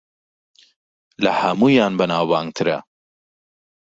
[1.23, 2.77] لە ھەموویان بەناوبانگترە